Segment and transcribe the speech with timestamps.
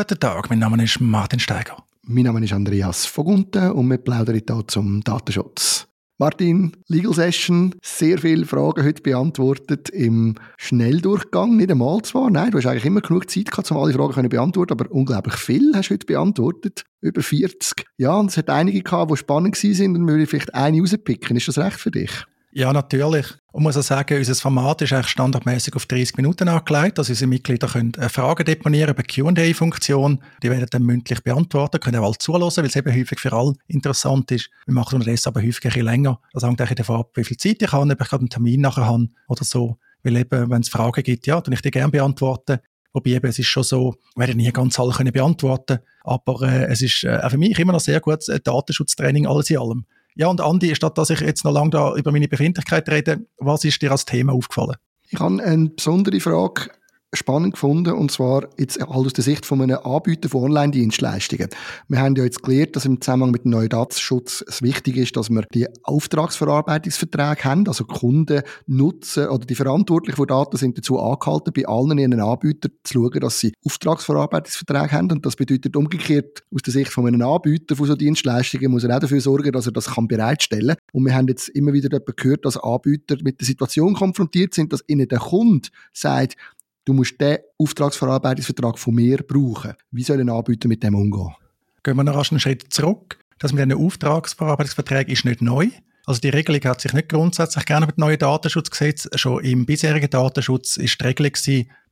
[0.00, 1.76] Guten Tag, mein Name ist Martin Steiger.
[2.04, 5.88] Mein Name ist Andreas Vogunten und wir plaudern hier zum Datenschutz.
[6.16, 11.54] Martin, Legal Session, sehr viele Fragen heute beantwortet im Schnelldurchgang.
[11.58, 14.28] Nicht einmal zwar, nein, du hast eigentlich immer genug Zeit gehabt, um alle Fragen zu
[14.30, 16.84] beantworten, aber unglaublich viel hast du heute beantwortet.
[17.02, 17.84] Über 40.
[17.98, 21.36] Ja, und es hat einige gehabt, die spannend waren und wir vielleicht eine rauspicken.
[21.36, 22.24] Ist das recht für dich?
[22.52, 23.26] Ja, natürlich.
[23.52, 26.98] Und muss auch sagen, unser Format ist eigentlich standardmäßig auf 30 Minuten angelegt.
[26.98, 30.20] Also unsere Mitglieder können äh, Fragen deponieren über Q&A-Funktion.
[30.42, 33.54] Die werden dann mündlich beantwortet, können auch alle zuhören, weil es eben häufig für alle
[33.68, 34.50] interessant ist.
[34.66, 36.20] Wir machen unterdessen aber häufig ein bisschen länger.
[36.32, 38.60] Das hängt eigentlich davon ab, wie viel Zeit ich habe, ob ich gerade einen Termin
[38.60, 39.78] nachher habe oder so.
[40.02, 42.58] Weil eben, wenn es Fragen gibt, ja, dann ich die gerne beantworten.
[42.92, 46.64] Wobei eben, es ist schon so, wir werden nie ganz alle können beantworten aber äh,
[46.66, 49.84] es ist äh, auch für mich immer noch sehr gutes äh, Datenschutztraining, alles in allem.
[50.16, 53.64] Ja, und Andi, statt dass ich jetzt noch lange da über meine Befindlichkeit rede, was
[53.64, 54.76] ist dir als Thema aufgefallen?
[55.08, 56.70] Ich habe eine besondere Frage
[57.12, 61.48] spannend gefunden, und zwar jetzt halt aus der Sicht von einem Anbieter von Online-Dienstleistungen.
[61.88, 65.16] Wir haben ja jetzt gelernt, dass im Zusammenhang mit dem neuen Datenschutz es wichtig ist,
[65.16, 71.00] dass wir die Auftragsverarbeitungsverträge haben, also Kunden nutzen oder die Verantwortlichen für Daten sind dazu
[71.00, 76.44] angehalten, bei allen ihren Anbietern zu schauen, dass sie Auftragsverarbeitungsverträge haben und das bedeutet umgekehrt
[76.54, 79.66] aus der Sicht von einem Anbieter von so Dienstleistungen muss er auch dafür sorgen, dass
[79.66, 83.46] er das kann bereitstellen und wir haben jetzt immer wieder gehört, dass Anbieter mit der
[83.46, 86.36] Situation konfrontiert sind, dass ihnen der Kunde sagt,
[86.84, 89.74] du musst den Auftragsverarbeitungsvertrag von mir brauchen.
[89.90, 91.34] Wie soll ein Anbieter mit dem umgehen?
[91.82, 93.18] Gehen wir noch einen Schritt zurück.
[93.38, 95.68] Das mit diesen Auftragsverarbeitungsverträgen ist nicht neu.
[96.06, 99.08] Also die Regelung hat sich nicht grundsätzlich gerne mit dem neuen Datenschutzgesetz.
[99.14, 101.32] Schon im bisherigen Datenschutz ist die Regelung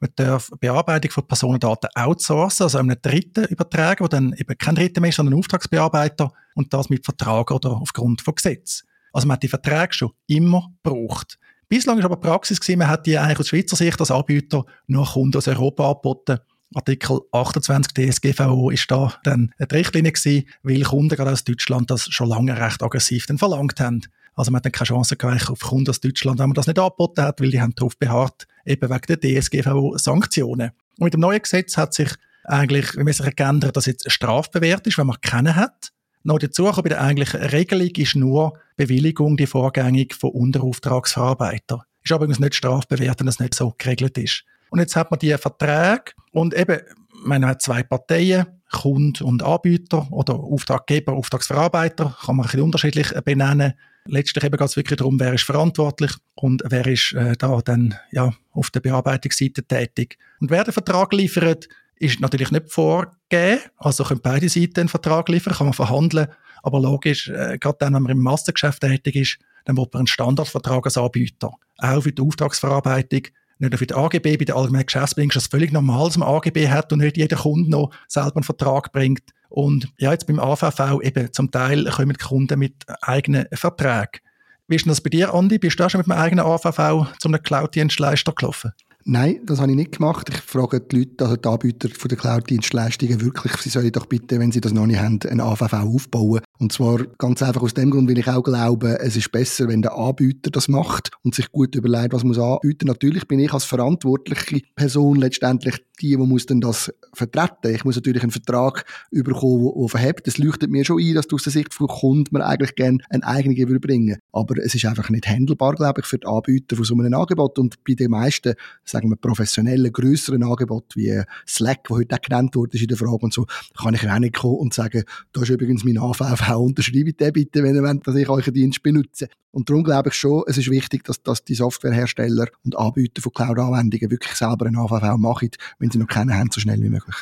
[0.00, 5.00] man darf Bearbeitung von Personendaten outsourcen, also einem Dritten übertragen, der dann eben kein Dritter
[5.00, 8.84] mehr ist, sondern ein Auftragsbearbeiter und das mit Vertrag oder aufgrund von Gesetz.
[9.12, 11.38] Also man hat die Verträge schon immer gebraucht.
[11.68, 15.06] Bislang ist aber Praxis gewesen, man hat die eigentlich aus Schweizer Sicht als Anbieter nur
[15.06, 16.38] Kunden aus Europa angeboten.
[16.74, 22.08] Artikel 28 DSGVO ist da dann eine Richtlinie gewesen, weil Kunden gerade aus Deutschland das
[22.08, 24.00] schon lange recht aggressiv dann verlangt haben.
[24.34, 26.78] Also man hat dann keine Chance gehabt auf Kunden aus Deutschland, wenn man das nicht
[26.78, 30.70] angeboten hat, weil die haben darauf beharrt, eben wegen der DSGVO-Sanktionen.
[30.98, 32.10] Und mit dem neuen Gesetz hat sich
[32.44, 35.92] eigentlich, wie man sich geändert, dass jetzt strafbewehrt ist, wenn man kennen hat.
[36.22, 41.84] Noch dazu bei der eigentlichen Regelung ist nur Bewilligung die vorgängig von Unterauftragsverarbeiter.
[42.02, 44.44] Ist aber übrigens nicht strafbewehrt, wenn das nicht so geregelt ist.
[44.70, 46.80] Und jetzt hat man die Verträge und eben,
[47.24, 53.10] man hat zwei Parteien, Kunde und Anbieter oder Auftraggeber, Auftragsverarbeiter, kann man ein bisschen unterschiedlich
[53.24, 53.74] benennen.
[54.04, 57.94] Letztlich eben geht es wirklich darum, wer ist verantwortlich und wer ist äh, da dann
[58.10, 60.18] ja, auf der Bearbeitungsseite tätig.
[60.40, 61.68] Und wer den Vertrag liefert,
[62.00, 63.60] ist natürlich nicht vorgegeben.
[63.76, 66.28] Also können beide Seiten einen Vertrag liefern, kann man verhandeln.
[66.62, 70.06] Aber logisch, äh, gerade dann, wenn man im Massengeschäft tätig ist, dann wird man einen
[70.06, 71.52] Standardvertrag als Anbieter.
[71.78, 73.22] Auch für die Auftragsverarbeitung,
[73.60, 76.28] nicht nur für die AGB, bei der allgemeinen Geschäftsbedingungen ist das völlig normal, dass man
[76.28, 79.22] AGB hat und nicht jeder Kunde noch selber einen Vertrag bringt.
[79.48, 84.20] Und ja, jetzt beim AVV eben zum Teil kommen die Kunden mit eigenen Verträgen.
[84.68, 85.58] Wie ist denn das bei dir, Andi?
[85.58, 88.72] Bist du auch schon mit einem eigenen AVV zum Cloud-Dienstleister gelaufen?
[89.10, 90.28] Nein, das habe ich nicht gemacht.
[90.28, 94.38] Ich frage die Leute, also die Anbieter von der Cloud-Dienstleistungen wirklich, sie sollen doch bitte,
[94.38, 96.42] wenn sie das noch nicht haben, einen AVV aufbauen.
[96.58, 99.80] Und zwar ganz einfach aus dem Grund, weil ich auch glaube, es ist besser, wenn
[99.80, 102.86] der Anbieter das macht und sich gut überlegt, was muss anbieten.
[102.86, 107.74] Natürlich bin ich als verantwortliche Person letztendlich die, die muss dann das vertreten.
[107.74, 110.28] Ich muss natürlich einen Vertrag überkommen, der verhebt.
[110.28, 112.98] Es leuchtet mir schon ein, dass du aus der Sicht von Kunden man eigentlich gerne
[113.10, 116.84] einen eigenen überbringen Aber es ist einfach nicht handelbar, glaube ich, für die Anbieter von
[116.84, 117.58] so einem Angebot.
[117.58, 118.54] Und bei den meisten,
[118.84, 123.18] sagen wir, professionellen, grösseren Angeboten, wie Slack, wo heute auch genannt wurde in der Frage
[123.18, 127.12] und so, kann ich auch nicht kommen und sagen, da ist übrigens mein AVV, unterschreibe
[127.12, 129.28] den bitte, wenn ihr wollt, dass ich euren Dienst benutze.
[129.50, 133.32] Und darum glaube ich schon, es ist wichtig, dass, dass die Softwarehersteller und Anbieter von
[133.32, 137.16] Cloud-Anwendungen wirklich selber einen AVV machen, wenn sie noch keinen haben, so schnell wie möglich.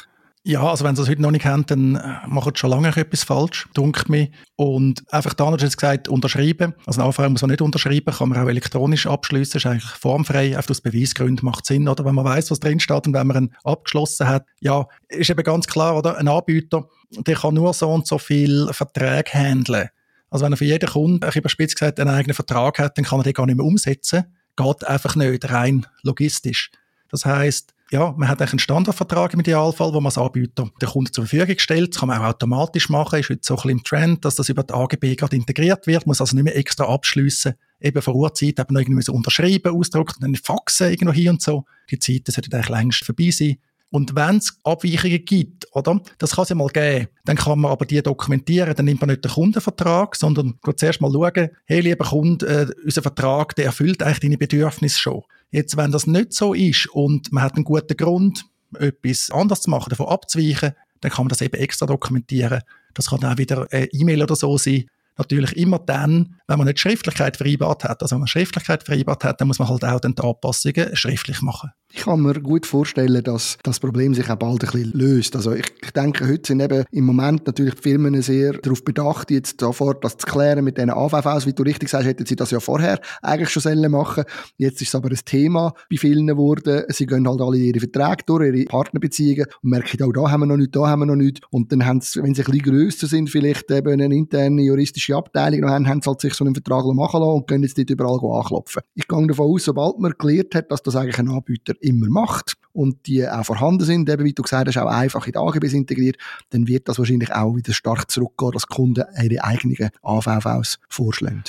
[0.49, 2.97] Ja, also wenn sie das heute noch nicht haben, dann äh, machen sie schon lange
[2.97, 4.29] etwas falsch, dunkelt mir.
[4.55, 6.73] Und einfach da hat jetzt gesagt, unterschreiben.
[6.87, 10.57] Also eine Anfrage muss man nicht unterschreiben, kann man auch elektronisch abschließen, ist eigentlich formfrei,
[10.57, 12.05] einfach aus Beweisgründen macht Sinn, oder?
[12.05, 14.47] Wenn man weiß, was drin steht und wenn man ihn abgeschlossen hat.
[14.61, 16.17] Ja, ist eben ganz klar, oder?
[16.17, 19.89] Ein Anbieter, der kann nur so und so viel Verträge handeln.
[20.31, 23.21] Also wenn er für jeden Kunden, ich überspitzt gesagt, einen eigenen Vertrag hat, dann kann
[23.21, 24.25] er den gar nicht mehr umsetzen.
[24.57, 26.71] Geht einfach nicht, rein logistisch.
[27.09, 30.89] Das heißt, ja, man hat eigentlich einen Standardvertrag im Idealfall, wo man als Anbieter den
[30.89, 31.95] Kunden zur Verfügung stellt.
[31.95, 33.21] Das kann man auch automatisch machen.
[33.21, 36.07] Ist heute so ein bisschen im Trend, dass das über die AGB gerade integriert wird.
[36.07, 37.55] Muss also nicht mehr extra abschliessen.
[37.81, 41.65] Eben vor Uhrzeit eben noch irgendwie unterschreiben, ausdrucken, dann faxen irgendwo hier und so.
[41.91, 43.59] Die Zeiten sollten eigentlich längst vorbei sein.
[43.91, 46.01] Und wenn es Abweichungen gibt, oder?
[46.19, 47.09] Das kann es ja mal geben.
[47.25, 48.75] Dann kann man aber die dokumentieren.
[48.75, 52.67] Dann nimmt man nicht den Kundenvertrag, sondern geht zuerst mal schauen, hey, lieber Kunde, äh,
[52.85, 55.23] unser Vertrag, der erfüllt eigentlich deine Bedürfnisse schon.
[55.51, 58.45] Jetzt, wenn das nicht so ist und man hat einen guten Grund,
[58.79, 62.63] etwas anders zu machen, davon abzuweichen, dann kann man das eben extra dokumentieren.
[62.95, 64.87] Das kann auch wieder eine E-Mail oder so sein,
[65.19, 68.03] natürlich immer dann, wenn man nicht Schriftlichkeit vereinbart hat.
[68.03, 71.43] Also wenn man Schriftlichkeit vereinbart hat, dann muss man halt auch dann die Anpassungen schriftlich
[71.43, 71.71] machen.
[71.93, 75.35] Ich kann mir gut vorstellen, dass das Problem sich auch bald ein bisschen löst.
[75.37, 79.31] Also ich, ich denke, heute sind eben im Moment natürlich die Firmen sehr darauf bedacht,
[79.31, 81.47] jetzt sofort das zu klären mit diesen AVVs.
[81.47, 84.25] Wie du richtig sagst, hätten sie das ja vorher eigentlich schon sollen machen.
[84.59, 86.85] Jetzt ist es aber ein Thema bei vielen geworden.
[86.89, 90.47] Sie gehen halt alle ihre Verträge durch, ihre Partnerbeziehungen und merken, auch da haben wir
[90.47, 91.41] noch nicht, da haben wir noch nicht.
[91.51, 95.06] Und dann haben sie, wenn sie ein bisschen grösser sind, vielleicht eben eine interne juristische
[95.15, 97.77] Abteilung noch haben, haben sie halt sich so einen Vertrag machen lassen und können jetzt
[97.77, 98.83] nicht überall anklopfen.
[98.95, 102.55] Ich gehe davon aus, sobald man geklärt hat, dass das eigentlich ein Anbieter immer macht
[102.73, 105.73] und die auch vorhanden sind, eben wie du gesagt hast, auch einfach in die AGBs
[105.73, 106.17] integriert,
[106.51, 111.45] dann wird das wahrscheinlich auch wieder stark zurückgehen, dass Kunden ihre eigenen AVVs vorschlagen.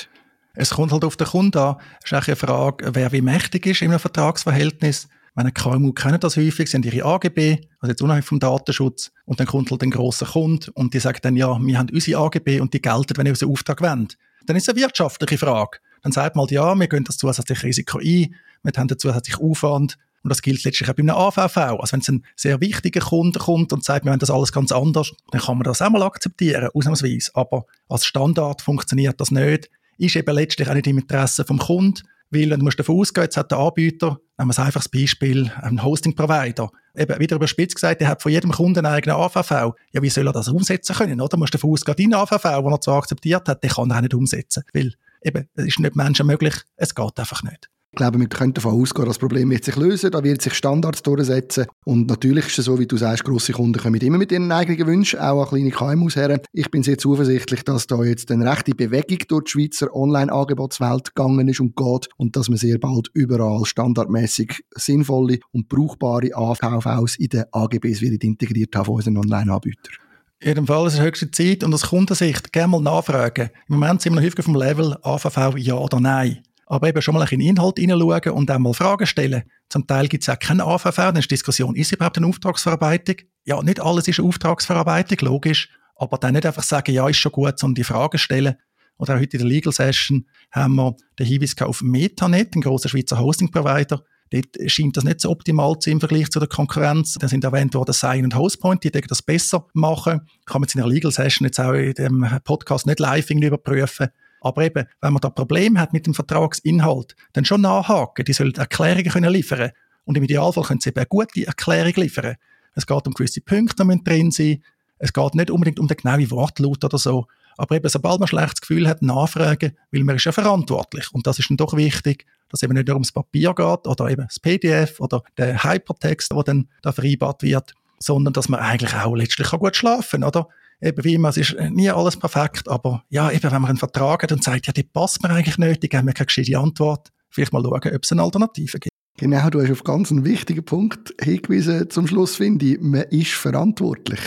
[0.54, 1.76] Es kommt halt auf den Kunden an.
[2.02, 5.08] Es ist eine Frage, wer wie mächtig ist in einem Vertragsverhältnis.
[5.38, 9.38] Wenn ein KMU kennen das häufig, sind ihre AGB, also jetzt unabhängig vom Datenschutz, und
[9.38, 12.58] dann kommt halt ein grosser Kunde und die sagt dann, ja, wir haben unsere AGB
[12.58, 14.18] und die gelten, wenn ihr unseren Auftrag wollt.
[14.46, 15.78] Dann ist es eine wirtschaftliche Frage.
[16.02, 19.44] Dann sagt man halt, ja, wir gehen das zusätzliche Risiko ein, wir haben den zusätzlichen
[19.48, 21.56] Aufwand, und das gilt letztlich auch bei einem AVV.
[21.56, 24.72] Also wenn es ein sehr wichtiger Kunde kommt und sagt, wir haben das alles ganz
[24.72, 27.30] anders, dann kann man das auch mal akzeptieren, ausnahmsweise.
[27.34, 29.70] Aber als Standard funktioniert das nicht.
[29.98, 33.36] Ist eben letztlich auch nicht im Interesse vom Kunden, weil du musst davon ausgehen, jetzt
[33.36, 38.08] hat der Anbieter, nehmen wir ein einfaches Beispiel, ein Hosting-Provider, eben wieder überspitzt gesagt, der
[38.08, 39.74] hat von jedem Kunden einen eigenen AVV.
[39.92, 41.30] Ja, wie soll er das umsetzen können, oder?
[41.30, 44.00] Du musst davon ausgehen, dein AVV, den er zwar akzeptiert hat, den kann er auch
[44.02, 47.70] nicht umsetzen, weil eben, es ist nicht Menschen möglich, es geht einfach nicht.
[47.98, 50.54] Ich glaube, wir können davon ausgehen, dass das Problem wird sich lösen, da wird sich
[50.54, 54.30] Standards durchsetzen und natürlich ist es so, wie du sagst, grosse Kunden kommen immer mit
[54.30, 56.40] ihren eigenen Wünschen, auch an kleine KMUs her.
[56.52, 61.48] Ich bin sehr zuversichtlich, dass da jetzt eine rechte Bewegung durch die Schweizer Online-Angebotswelt gegangen
[61.48, 67.30] ist und geht und dass man sehr bald überall standardmäßig sinnvolle und brauchbare AVVs in
[67.30, 69.94] den AGBs wird integriert haben von unseren Online-Anbietern.
[70.38, 73.50] In jedem Fall ist es höchste Zeit und aus Kundensicht gerne mal nachfragen.
[73.68, 77.00] Im Moment sind wir noch häufig auf dem Level AVV ja oder nein aber eben
[77.00, 79.42] schon mal in den Inhalt hineinschauen und auch mal Fragen stellen.
[79.68, 83.16] Zum Teil gibt es auch keine AVV, dann ist Diskussion, ist überhaupt eine Auftragsverarbeitung?
[83.44, 87.32] Ja, nicht alles ist eine Auftragsverarbeitung, logisch, aber dann nicht einfach sagen, ja, ist schon
[87.32, 88.56] gut, sondern die Fragen stellen.
[88.98, 92.88] Oder auch heute in der Legal Session haben wir den Hinweis auf Metanet, einen grossen
[92.88, 94.02] Schweizer Hosting-Provider.
[94.30, 97.14] Dort scheint das nicht so optimal zu sein im Vergleich zu der Konkurrenz.
[97.14, 100.20] Da sind erwähnt worden Sign und Hostpoint, die das besser machen.
[100.44, 104.08] Kann man jetzt in der Legal Session jetzt auch in dem Podcast nicht live überprüfen.
[104.40, 108.24] Aber eben, wenn man da Problem hat mit dem Vertragsinhalt, dann schon nachhaken.
[108.24, 109.72] Die sollen Erklärungen können liefern
[110.04, 112.36] Und im Idealfall können sie eben eine gute Erklärung liefern.
[112.74, 114.62] Es geht um gewisse Punkte, die drin sein
[114.98, 117.26] Es geht nicht unbedingt um den genauen Wortlaut oder so.
[117.56, 121.08] Aber eben, sobald man ein schlechtes Gefühl hat, nachfragen, weil man ist ja verantwortlich.
[121.12, 124.26] Und das ist dann doch wichtig, dass eben nicht nur ums Papier geht oder eben
[124.26, 129.16] das PDF oder der Hypertext, der dann da vereinbart wird, sondern dass man eigentlich auch
[129.16, 130.48] letztlich gut schlafen kann, oder?
[130.80, 134.22] Eben wie immer, es ist nie alles perfekt, aber ja, eben, wenn man einen Vertrag
[134.22, 137.08] hat und sagt, ja, die passt mir eigentlich nicht, die geben mir keine gescheite Antwort,
[137.30, 138.88] vielleicht mal schauen, ob es eine Alternative gibt.
[139.20, 142.80] Genau, du hast auf ganz einen wichtigen Punkt hingewiesen zum Schluss, finde ich.
[142.80, 144.20] Man ist verantwortlich.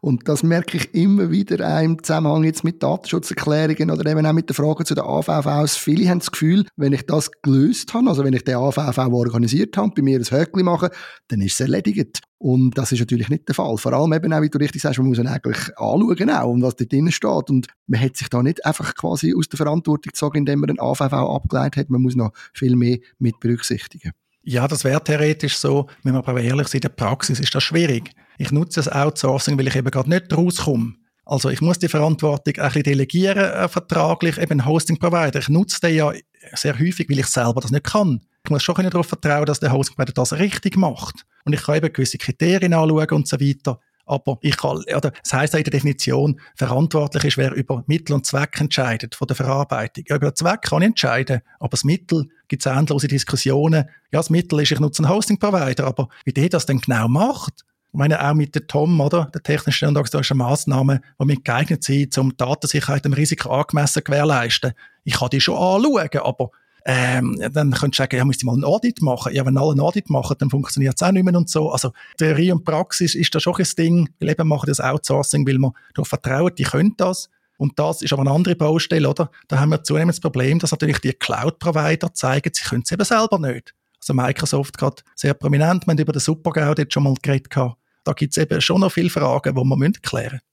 [0.00, 4.32] Und das merke ich immer wieder auch im Zusammenhang jetzt mit Datenschutzerklärungen oder eben auch
[4.32, 5.76] mit den Fragen zu den AVVs.
[5.76, 9.76] Viele haben das Gefühl, wenn ich das gelöst habe, also wenn ich den AVV organisiert
[9.76, 10.92] habe, bei mir ein Höckli mache,
[11.28, 12.22] dann ist es erledigt.
[12.38, 13.76] Und das ist natürlich nicht der Fall.
[13.78, 16.62] Vor allem eben auch, wie du richtig sagst, man muss ihn eigentlich anschauen auch, und
[16.62, 17.50] was da drin steht.
[17.50, 20.80] Und man hat sich da nicht einfach quasi aus der Verantwortung gezogen, indem man einen
[20.80, 21.90] AVV abgeleitet hat.
[21.90, 24.12] Man muss noch viel mehr mit berücksichtigen.
[24.42, 27.64] Ja, das wäre theoretisch so, wenn wir aber ehrlich sind, in der Praxis ist das
[27.64, 28.12] schwierig.
[28.38, 30.94] Ich nutze das Outsourcing, weil ich eben gerade nicht rauskomme.
[31.26, 35.40] Also ich muss die Verantwortung ein bisschen delegieren, äh, vertraglich, eben Hosting-Provider.
[35.40, 36.12] Ich nutze den ja
[36.54, 38.22] sehr häufig, weil ich selber das nicht kann.
[38.44, 41.26] Ich muss schon darauf vertrauen, dass der Hosting-Provider das richtig macht.
[41.48, 43.80] Und ich kann eben gewisse Kriterien anschauen und so weiter.
[44.04, 48.12] Aber ich kann, oder das heisst auch in der Definition, verantwortlich ist, wer über Mittel
[48.12, 50.04] und Zweck entscheidet von der Verarbeitung.
[50.08, 53.84] Ja, über den Zweck kann ich entscheiden, aber das Mittel gibt es endlose Diskussionen.
[54.12, 57.64] Ja, das Mittel ist, ich nutze einen Hosting-Provider, aber wie der das denn genau macht,
[57.90, 59.30] ich meine, auch mit der TOM, oder?
[59.32, 64.02] Der technischen und organisatorischen Massnahmen, die mit geeignet sind, um Datensicherheit und Risiko angemessen zu
[64.02, 64.72] gewährleisten.
[65.04, 66.50] Ich kann die schon anschauen, aber
[66.90, 69.34] ähm, dann könntest du sagen, ja, müsste mal einen Audit machen.
[69.34, 71.70] Ja, wenn alle einen Audit machen, dann funktioniert es auch nicht mehr und so.
[71.70, 74.08] Also Theorie und Praxis ist da schon ein Ding.
[74.18, 77.28] Wir eben machen das Outsourcing, weil man darauf vertrauen, die können das.
[77.58, 79.30] Und das ist aber eine andere Baustelle, oder?
[79.48, 83.04] Da haben wir zunehmend das Problem, dass natürlich die Cloud-Provider zeigen, sie können es eben
[83.04, 83.74] selber nicht.
[84.00, 87.52] Also Microsoft gerade sehr prominent, wir haben über den SuperGau dort schon mal geredet.
[87.52, 90.47] Da gibt es eben schon noch viele Fragen, die man klären müssen.